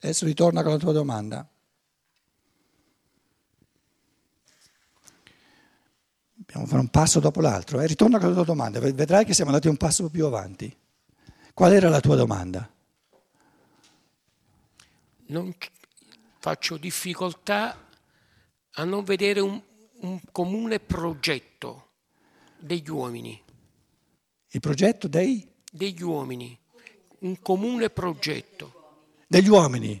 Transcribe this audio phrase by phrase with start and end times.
[0.00, 1.48] Adesso ritorna con la tua domanda.
[6.34, 7.80] Dobbiamo fare un passo dopo l'altro.
[7.80, 7.86] Eh?
[7.86, 10.74] Ritorna con la tua domanda, vedrai che siamo andati un passo più avanti.
[11.52, 12.70] Qual era la tua domanda?
[15.28, 15.54] Non
[16.38, 17.76] faccio difficoltà
[18.72, 19.60] a non vedere un,
[20.00, 21.88] un comune progetto
[22.58, 23.42] degli uomini.
[24.50, 25.50] Il progetto dei?
[25.72, 26.56] Degli uomini,
[27.20, 28.75] un comune progetto.
[29.28, 30.00] Degli uomini?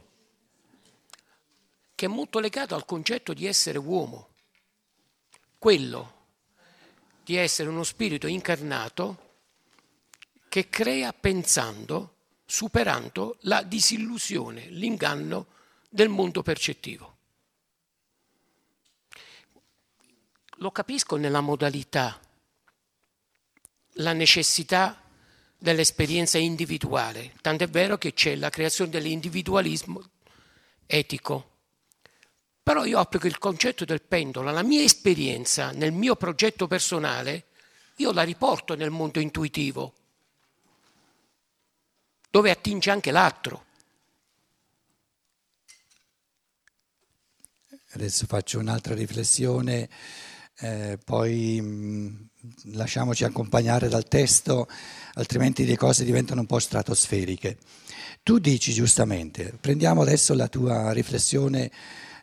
[1.94, 4.28] Che è molto legato al concetto di essere uomo.
[5.58, 6.14] Quello
[7.24, 9.24] di essere uno spirito incarnato
[10.48, 15.48] che crea pensando, superando la disillusione, l'inganno
[15.88, 17.16] del mondo percettivo.
[20.58, 22.20] Lo capisco nella modalità,
[23.94, 25.02] la necessità
[25.58, 30.10] dell'esperienza individuale, tant'è vero che c'è la creazione dell'individualismo
[30.86, 31.54] etico.
[32.62, 37.46] Però io applico il concetto del pendolo, la mia esperienza nel mio progetto personale,
[37.96, 39.94] io la riporto nel mondo intuitivo,
[42.30, 43.64] dove attinge anche l'altro.
[47.92, 49.88] Adesso faccio un'altra riflessione,
[50.58, 52.24] eh, poi mh, mm,
[52.72, 54.68] lasciamoci accompagnare dal testo,
[55.14, 57.58] altrimenti le cose diventano un po' stratosferiche.
[58.22, 61.70] Tu dici giustamente, prendiamo adesso la tua riflessione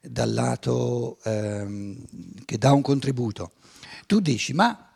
[0.02, 3.54] dal lato ehm, che dà un contributo.
[4.06, 4.94] Tu dici, ma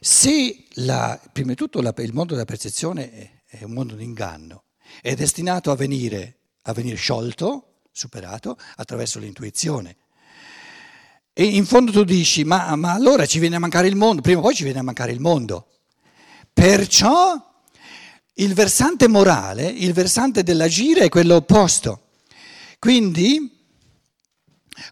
[0.00, 4.64] se la, prima di tutto la, il mondo della percezione è, un mondo di inganno,
[5.00, 9.96] è destinato a venire, a venire sciolto, superato attraverso l'intuizione.
[11.36, 14.38] E in fondo tu dici, ma, ma, allora ci viene a mancare il mondo, prima
[14.38, 15.66] o poi ci viene a mancare il mondo.
[16.52, 17.34] Perciò
[18.34, 22.10] il versante morale, il versante dell'agire è quello opposto.
[22.78, 23.50] Quindi,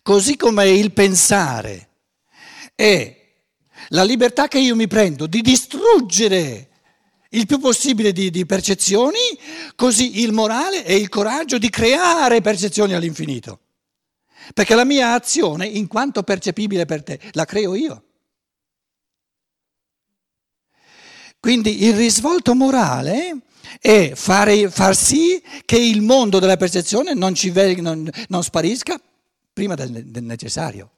[0.02, 1.90] così come il pensare
[2.74, 3.20] è
[3.90, 6.70] la libertà che io mi prendo di distruggere
[7.30, 9.18] il più possibile di, di percezioni,
[9.76, 13.60] così il morale è il coraggio di creare percezioni all'infinito.
[14.54, 18.04] Perché la mia azione, in quanto percepibile per te, la creo io.
[21.38, 23.42] Quindi il risvolto morale
[23.80, 29.00] è fare, far sì che il mondo della percezione non, ci, non, non sparisca
[29.52, 30.90] prima del, del necessario.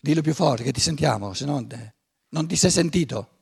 [0.00, 1.66] Dillo più forte che ti sentiamo, se no
[2.30, 3.37] non ti sei sentito.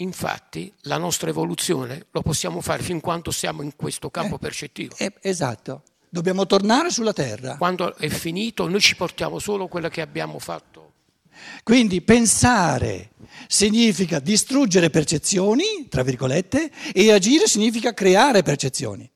[0.00, 4.94] Infatti la nostra evoluzione lo possiamo fare fin quando siamo in questo campo eh, percettivo.
[4.96, 7.56] Eh, esatto, dobbiamo tornare sulla terra.
[7.56, 10.92] Quando è finito noi ci portiamo solo quello che abbiamo fatto.
[11.64, 13.10] Quindi pensare
[13.48, 19.10] significa distruggere percezioni, tra virgolette, e agire significa creare percezioni.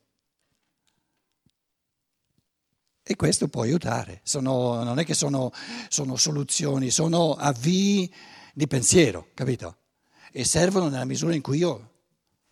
[3.05, 5.51] E questo può aiutare, sono, non è che sono,
[5.89, 8.13] sono, soluzioni, sono avvii
[8.53, 9.77] di pensiero, capito?
[10.35, 11.91] E servono nella misura in cui io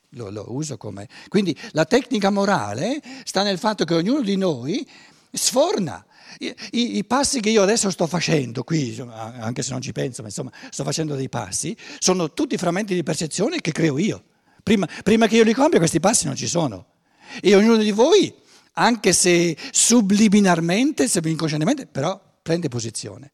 [0.10, 1.08] lo, lo uso come...
[1.28, 4.88] Quindi la tecnica morale sta nel fatto che ognuno di noi
[5.32, 6.06] sforna.
[6.40, 10.22] I, i, I, passi che io adesso sto facendo qui, anche se non ci penso,
[10.22, 14.24] ma insomma sto facendo dei passi, sono tutti frammenti di percezione che creo io.
[14.64, 16.86] Prima, prima che io li compia questi passi non ci sono.
[17.42, 18.34] E ognuno di voi
[18.74, 23.32] anche se subliminarmente, se inconscientemente, però prende posizione.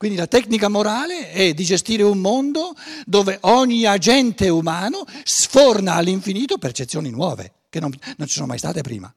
[0.00, 2.74] Quindi la tecnica morale è di gestire un mondo
[3.04, 8.80] dove ogni agente umano sforna all'infinito percezioni nuove, che non, non ci sono mai state
[8.80, 9.14] prima.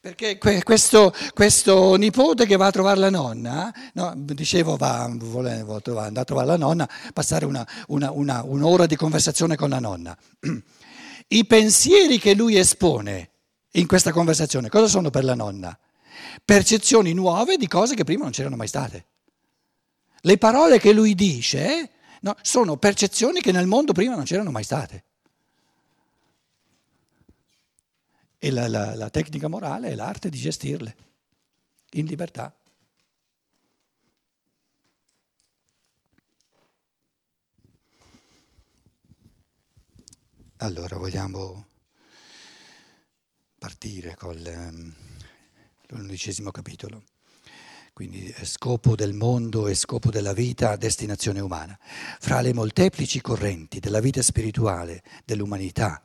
[0.00, 6.18] Perché questo, questo, nipote che va a trovare la nonna, no, dicevo va, volevo andare
[6.18, 10.18] a trovare la nonna, passare una, una, una, un'ora di conversazione con la nonna.
[11.28, 13.28] I pensieri che lui espone
[13.72, 15.76] in questa conversazione, cosa sono per la nonna?
[16.44, 19.06] Percezioni nuove di cose che prima non c'erano mai state.
[20.22, 21.90] Le parole che lui dice
[22.20, 25.04] no, sono percezioni che nel mondo prima non c'erano mai state.
[28.38, 30.96] E la, la, la tecnica morale è l'arte di gestirle
[31.90, 32.54] in libertà.
[40.62, 41.69] Allora vogliamo
[43.60, 44.94] partire con ehm,
[45.88, 47.02] l'undicesimo capitolo
[47.92, 51.78] quindi scopo del mondo e scopo della vita, destinazione umana.
[52.18, 56.00] Fra le molteplici correnti della vita spirituale dell'umanità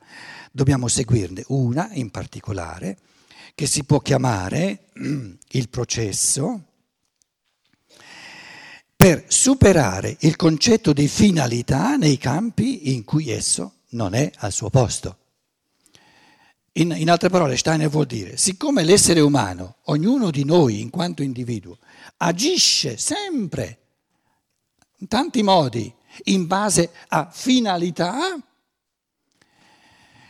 [0.52, 2.98] dobbiamo seguirne una in particolare
[3.54, 4.88] che si può chiamare
[5.52, 6.64] il processo
[8.94, 14.68] per superare il concetto di finalità nei campi in cui esso non è al suo
[14.68, 15.25] posto.
[16.78, 21.22] In, in, altre parole, Steiner vuol dire, siccome l'essere umano, ognuno di noi in quanto
[21.22, 21.78] individuo,
[22.18, 23.78] agisce sempre,
[24.98, 25.90] in tanti modi,
[26.24, 28.38] in base a finalità,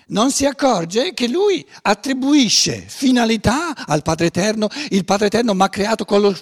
[0.09, 5.69] non si accorge che lui attribuisce finalità al Padre Eterno, il Padre Eterno mi ha
[5.69, 6.33] creato lo,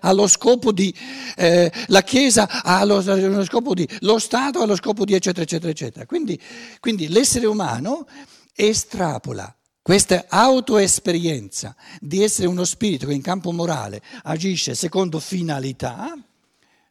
[0.00, 0.94] allo scopo di,
[1.36, 6.06] eh, la Chiesa allo, allo scopo di, lo Stato allo scopo di eccetera eccetera eccetera.
[6.06, 6.40] Quindi,
[6.80, 8.06] quindi l'essere umano
[8.54, 16.16] estrapola questa autoesperienza di essere uno spirito che in campo morale agisce secondo finalità,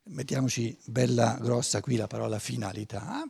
[0.03, 3.23] mettiamoci bella grossa qui la parola finalità,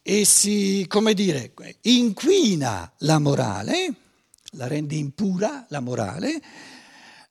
[0.00, 1.52] e si, come dire,
[1.82, 3.94] inquina la morale,
[4.52, 6.42] la rende impura la morale,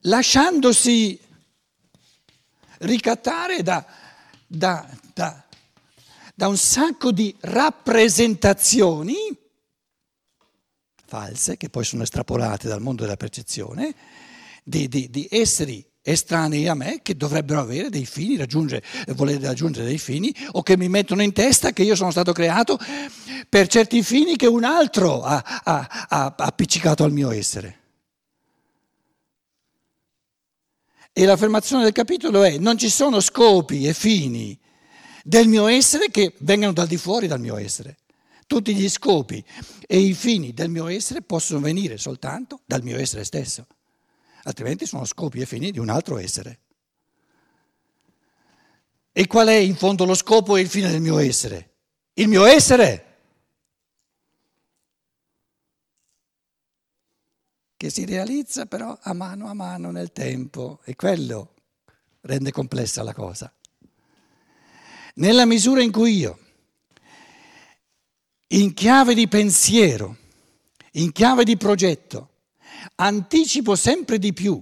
[0.01, 1.19] lasciandosi
[2.79, 3.85] ricattare da,
[4.47, 5.43] da, da,
[6.41, 9.13] da un sacco di rappresentazioni
[11.05, 13.93] false, che poi sono estrapolate dal mondo della percezione,
[14.63, 19.85] di, di, di esseri estranei a me che dovrebbero avere dei fini, raggiungere, voler raggiungere
[19.85, 22.79] dei fini o che mi mettono in testa che io sono stato creato
[23.47, 27.77] per certi fini che un altro ha, ha, ha appiccicato al mio essere.
[31.13, 34.59] E l'affermazione del capitolo è non ci sono scopi e fini
[35.23, 37.97] del mio essere che vengano dal di fuori dal mio essere.
[38.47, 39.43] Tutti gli scopi
[39.87, 43.65] e i fini del mio essere possono venire soltanto dal mio essere stesso
[44.43, 46.59] altrimenti sono scopi e fini di un altro essere.
[49.11, 51.69] E qual è in fondo lo scopo e il fine del mio essere?
[52.13, 53.07] Il mio essere
[57.75, 61.55] che si realizza però a mano a mano nel tempo e quello
[62.21, 63.51] rende complessa la cosa.
[65.21, 66.39] Nella misura in cui io,
[68.47, 70.17] in chiave di pensiero,
[70.93, 72.29] in chiave di progetto,
[72.95, 74.59] anticipo sempre di più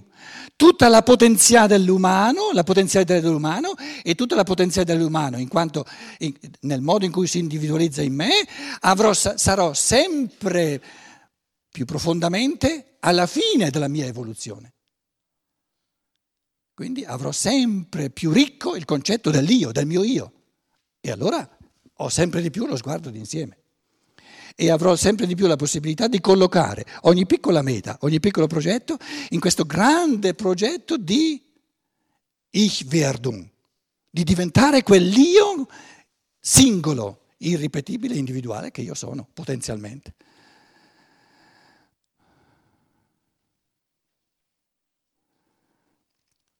[0.56, 3.72] tutta la potenziale dell'umano, la potenzialità dell'umano
[4.02, 5.86] e tutta la potenzialità dell'umano, in quanto
[6.18, 8.46] in, nel modo in cui si individualizza in me,
[8.80, 10.82] avrò, sarò sempre
[11.70, 14.74] più profondamente alla fine della mia evoluzione.
[16.74, 20.32] Quindi avrò sempre più ricco il concetto dell'io, del mio io.
[21.00, 21.48] E allora
[21.94, 23.56] ho sempre di più lo sguardo d'insieme
[24.54, 28.98] e avrò sempre di più la possibilità di collocare ogni piccola meta, ogni piccolo progetto
[29.30, 31.42] in questo grande progetto di
[32.50, 33.48] Ich-Werdung,
[34.10, 35.66] di diventare quell'io
[36.38, 40.14] singolo, irripetibile, individuale che io sono potenzialmente.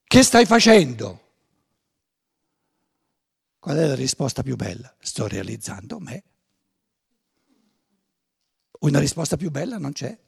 [0.05, 1.30] Che stai facendo?
[3.61, 4.93] Qual è la risposta più bella?
[4.99, 6.23] Sto realizzando me.
[8.81, 10.19] Una risposta più bella non c'è,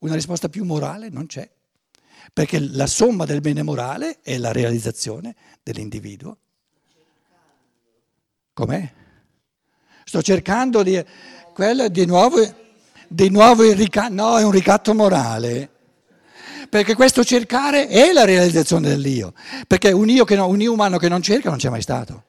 [0.00, 1.48] una risposta più morale non c'è,
[2.32, 6.38] perché la somma del bene morale è la realizzazione dell'individuo.
[8.54, 8.92] Com'è?
[10.04, 11.04] Sto cercando di...
[11.52, 12.38] Quello di nuovo,
[13.06, 15.70] di nuovo il ricatto, no, è un ricatto morale.
[16.68, 19.34] Perché questo cercare è la realizzazione dell'io.
[19.66, 22.24] Perché un io, che no, un io umano che non cerca non c'è mai stato.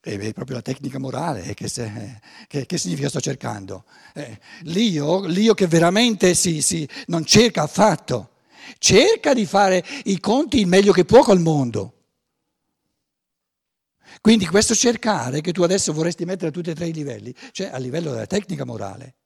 [0.00, 3.84] È proprio la tecnica morale che, se, che, che significa sto cercando.
[4.14, 8.30] Eh, l'io, l'io, che veramente si, si, non cerca affatto,
[8.78, 11.94] cerca di fare i conti il meglio che può col mondo.
[14.22, 17.68] Quindi questo cercare che tu adesso vorresti mettere a tutti e tre i livelli, cioè
[17.68, 19.16] a livello della tecnica morale.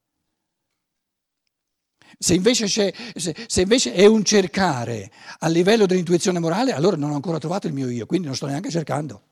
[2.16, 7.14] Se invece, se, se invece, è un cercare a livello dell'intuizione morale, allora non ho
[7.14, 9.22] ancora trovato il mio io, quindi non sto neanche cercando.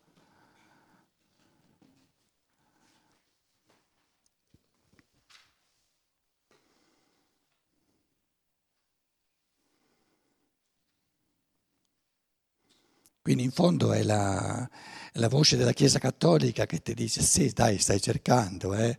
[13.22, 14.68] Quindi in fondo è la,
[15.12, 18.98] la, voce della Chiesa Cattolica che ti dice sì, dai, stai cercando, eh.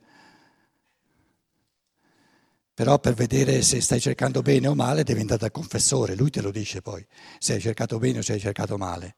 [2.74, 6.42] Però per vedere se stai cercando bene o male devi andare dal confessore, lui te
[6.42, 7.06] lo dice poi,
[7.38, 9.16] se hai cercato bene o se hai cercato male.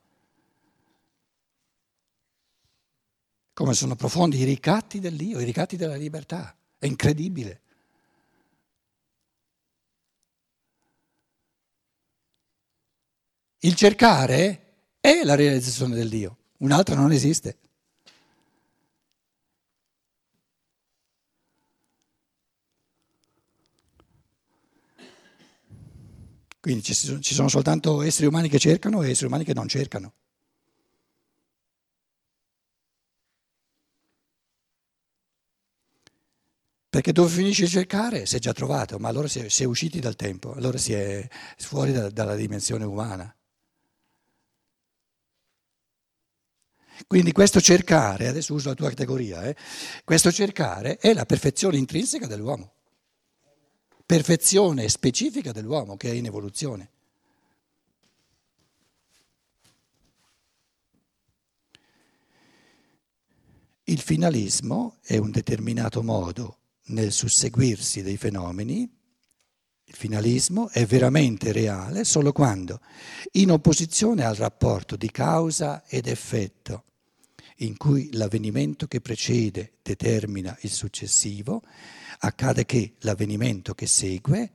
[3.53, 7.61] Come sono profondi i ricatti dell'io, i ricatti della libertà, è incredibile.
[13.59, 14.64] Il cercare
[15.05, 17.57] è la realizzazione del Dio, un'altra non esiste.
[26.59, 30.13] Quindi ci sono soltanto esseri umani che cercano e esseri umani che non cercano.
[36.89, 39.65] Perché dove finisce il cercare si è già trovato, ma allora si è, si è
[39.67, 43.34] usciti dal tempo, allora si è fuori da, dalla dimensione umana.
[47.07, 49.55] Quindi questo cercare, adesso uso la tua categoria, eh,
[50.03, 52.73] questo cercare è la perfezione intrinseca dell'uomo,
[54.05, 56.89] perfezione specifica dell'uomo che è in evoluzione.
[63.87, 68.91] Il finalismo è un determinato modo nel susseguirsi dei fenomeni,
[69.87, 72.81] il finalismo è veramente reale solo quando,
[73.33, 76.83] in opposizione al rapporto di causa ed effetto,
[77.57, 81.61] in cui l'avvenimento che precede determina il successivo,
[82.19, 84.51] accade che l'avvenimento che segue,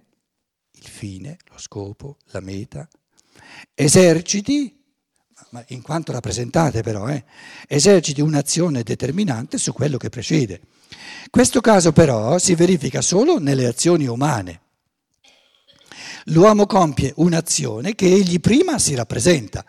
[0.72, 2.88] il fine, lo scopo, la meta,
[3.74, 4.76] eserciti,
[5.68, 7.24] in quanto rappresentate però, eh,
[7.68, 10.60] eserciti un'azione determinante su quello che precede.
[11.30, 14.60] Questo caso però si verifica solo nelle azioni umane.
[16.26, 19.64] L'uomo compie un'azione che egli prima si rappresenta.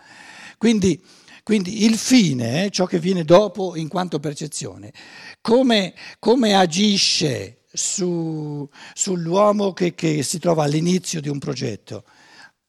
[0.58, 1.02] Quindi,
[1.44, 4.94] quindi il fine, ciò che viene dopo in quanto percezione,
[5.42, 12.04] come, come agisce su, sull'uomo che, che si trova all'inizio di un progetto?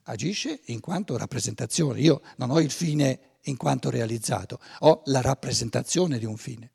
[0.04, 2.00] Agisce in quanto rappresentazione.
[2.00, 6.71] Io non ho il fine in quanto realizzato, ho la rappresentazione di un fine.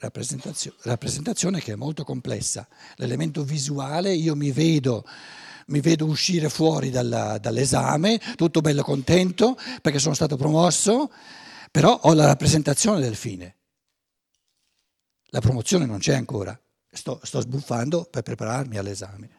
[0.00, 2.66] Rappresentazione, rappresentazione che è molto complessa.
[2.96, 5.04] L'elemento visuale, io mi vedo,
[5.66, 11.12] mi vedo uscire fuori dalla, dall'esame, tutto bello contento perché sono stato promosso,
[11.70, 13.56] però ho la rappresentazione del fine.
[15.32, 16.58] La promozione non c'è ancora,
[16.90, 19.38] sto, sto sbuffando per prepararmi all'esame.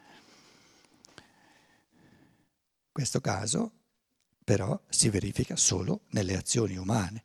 [2.91, 3.73] Questo caso
[4.43, 7.23] però si verifica solo nelle azioni umane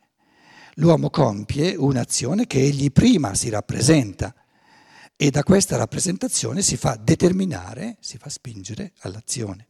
[0.77, 4.35] l'uomo compie un'azione che egli prima si rappresenta
[5.15, 9.69] e da questa rappresentazione si fa determinare, si fa spingere all'azione.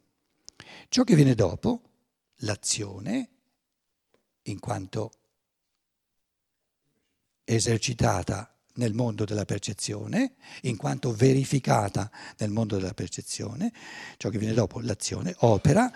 [0.89, 1.83] Ciò che viene dopo,
[2.41, 3.29] l'azione,
[4.43, 5.13] in quanto
[7.45, 13.73] esercitata nel mondo della percezione, in quanto verificata nel mondo della percezione,
[14.17, 15.91] ciò che viene dopo, l'azione, opera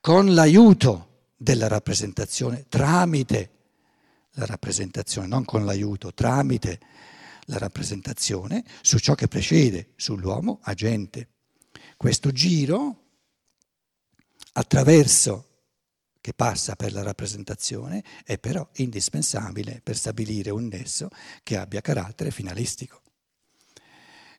[0.00, 3.59] con l'aiuto della rappresentazione tramite
[4.32, 6.80] la rappresentazione, non con l'aiuto, tramite
[7.44, 11.28] la rappresentazione su ciò che precede, sull'uomo agente.
[11.96, 13.04] Questo giro,
[14.52, 15.46] attraverso
[16.20, 21.08] che passa per la rappresentazione, è però indispensabile per stabilire un nesso
[21.42, 23.02] che abbia carattere finalistico.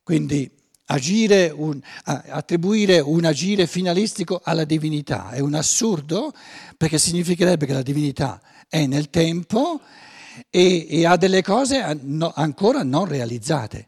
[0.04, 6.34] Quindi un, attribuire un agire finalistico alla divinità è un assurdo
[6.76, 9.82] perché significherebbe che la divinità è nel tempo
[10.50, 13.88] e, e ha delle cose ancora non realizzate.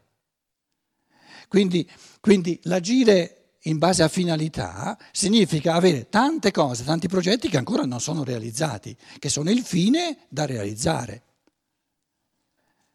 [1.48, 1.88] Quindi,
[2.20, 8.00] quindi l'agire in base a finalità significa avere tante cose, tanti progetti che ancora non
[8.00, 11.22] sono realizzati, che sono il fine da realizzare.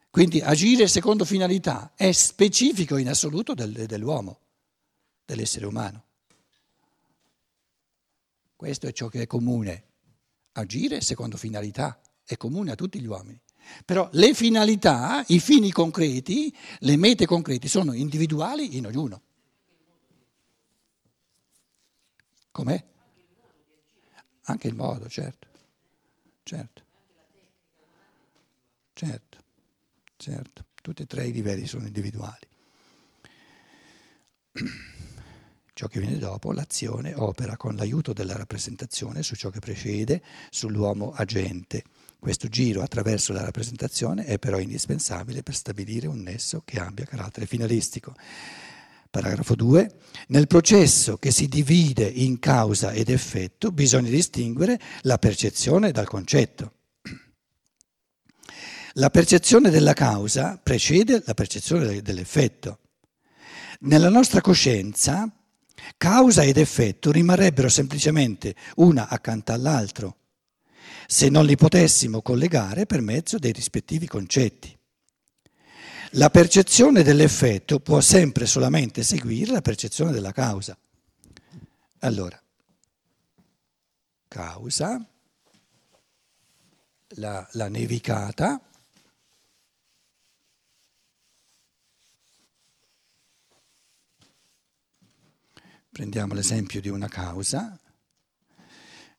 [0.09, 4.39] Quindi agire secondo finalità è specifico in assoluto del, dell'uomo,
[5.23, 6.03] dell'essere umano.
[8.55, 9.83] Questo è ciò che è comune
[10.53, 13.39] agire secondo finalità, è comune a tutti gli uomini.
[13.85, 19.21] Però le finalità, i fini concreti, le mete concrete sono individuali in ognuno.
[22.51, 22.83] Com'è?
[24.43, 25.47] Anche il modo, certo.
[26.43, 26.83] Certo.
[28.93, 29.37] Certo.
[30.21, 30.65] Certo.
[30.81, 32.45] Tutti e tre i livelli sono individuali.
[35.73, 41.13] Ciò che viene dopo, l'azione, opera con l'aiuto della rappresentazione su ciò che precede, sull'uomo
[41.13, 41.83] agente.
[42.19, 47.45] Questo giro attraverso la rappresentazione è però indispensabile per stabilire un nesso che abbia carattere
[47.45, 48.13] finalistico.
[49.09, 49.99] Paragrafo 2.
[50.27, 56.73] Nel processo che si divide in causa ed effetto bisogna distinguere la percezione dal concetto.
[58.93, 62.79] La percezione della causa precede la percezione dell'effetto.
[63.81, 65.31] Nella nostra coscienza
[65.97, 70.17] Causa ed effetto rimarrebbero semplicemente una accanto all'altro,
[71.07, 74.75] se non li potessimo collegare per mezzo dei rispettivi concetti.
[76.13, 80.77] La percezione dell'effetto può sempre solamente seguire la percezione della causa.
[81.99, 82.41] Allora,
[84.27, 85.05] causa,
[87.15, 88.59] la, la nevicata,
[95.99, 97.77] Prendiamo l'esempio di una causa,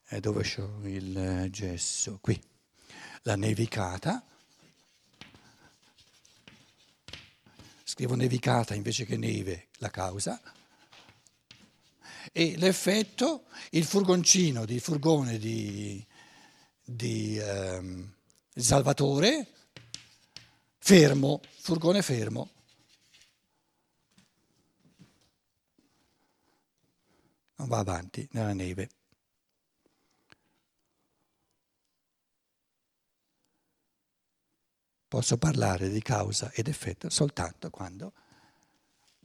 [0.09, 2.17] eh, dove ho il gesso?
[2.23, 2.43] Qui,
[3.25, 4.25] la nevicata.
[7.85, 10.41] Scrivo nevicata invece che neve, la causa.
[12.33, 16.03] E l'effetto, il furgoncino, il furgone di,
[16.83, 18.11] di ehm,
[18.55, 19.49] Salvatore,
[20.79, 22.60] fermo, furgone fermo.
[27.61, 28.89] Non va avanti nella neve.
[35.07, 38.15] Posso parlare di causa ed effetto soltanto quando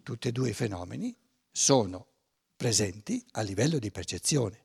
[0.04, 1.16] tutti e due i fenomeni
[1.50, 2.08] sono
[2.58, 4.64] presenti a livello di percezione.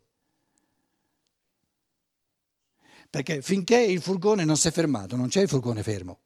[3.08, 6.18] Perché finché il furgone non si è fermato, non c'è il furgone fermo.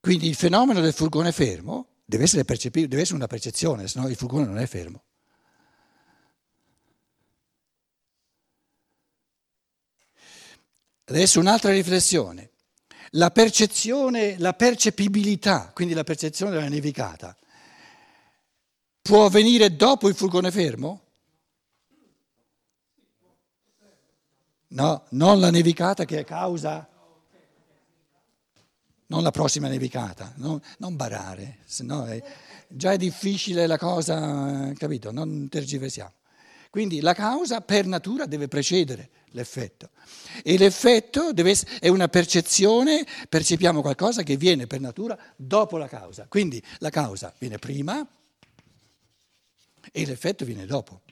[0.00, 4.16] Quindi il fenomeno del furgone fermo deve essere, deve essere una percezione, se no il
[4.16, 5.04] furgone non è fermo.
[11.10, 12.50] Adesso un'altra riflessione.
[13.14, 17.36] La percezione, la percepibilità, quindi la percezione della nevicata,
[19.02, 21.00] può avvenire dopo il furgone fermo?
[24.68, 26.88] No, non la nevicata che è causa,
[29.06, 32.22] non la prossima nevicata, non, non barare, se è,
[32.68, 35.10] già è difficile la cosa, capito?
[35.10, 36.12] Non tergiversiamo.
[36.70, 39.90] Quindi la causa per natura deve precedere l'effetto
[40.42, 46.26] e l'effetto essere, è una percezione, percepiamo qualcosa che viene per natura dopo la causa.
[46.28, 48.06] Quindi la causa viene prima
[49.90, 51.02] e l'effetto viene dopo.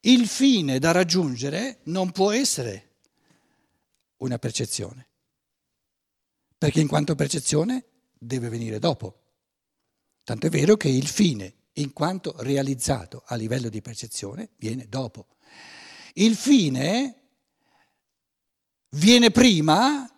[0.00, 2.90] Il fine da raggiungere non può essere
[4.18, 5.08] una percezione,
[6.58, 7.84] perché in quanto percezione
[8.18, 9.20] deve venire dopo.
[10.24, 15.26] Tanto è vero che il fine, in quanto realizzato a livello di percezione, viene dopo.
[16.14, 17.22] Il fine
[18.90, 20.10] viene prima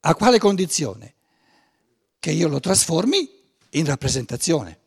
[0.00, 1.14] a quale condizione?
[2.18, 3.38] Che io lo trasformi
[3.70, 4.78] in rappresentazione.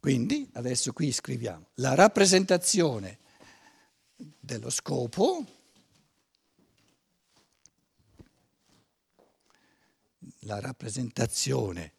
[0.00, 3.18] Quindi adesso qui scriviamo la rappresentazione
[4.16, 5.44] dello scopo,
[10.48, 11.92] la rappresentazione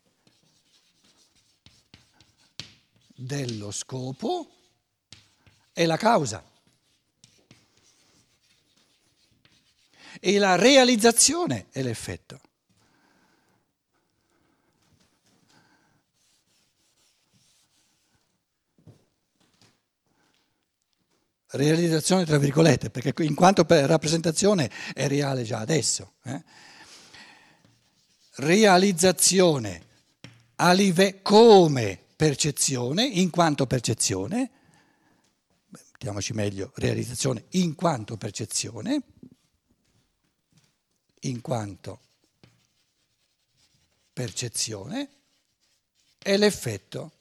[3.15, 4.49] dello scopo
[5.71, 6.43] è la causa.
[10.19, 12.41] E la realizzazione è l'effetto.
[21.51, 26.13] realizzazione tra virgolette, perché in quanto rappresentazione è reale già adesso.
[26.23, 26.43] Eh?
[28.39, 29.86] Realizzazione
[30.71, 34.49] live- come percezione, in quanto percezione,
[35.67, 39.02] mettiamoci meglio, realizzazione in quanto percezione,
[41.21, 41.99] in quanto
[44.13, 45.10] percezione,
[46.17, 47.12] è l'effetto